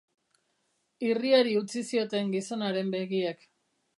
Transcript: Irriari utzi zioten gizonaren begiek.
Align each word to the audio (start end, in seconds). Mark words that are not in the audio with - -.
Irriari 1.09 1.53
utzi 1.59 1.83
zioten 1.91 2.33
gizonaren 2.37 2.91
begiek. 2.97 3.49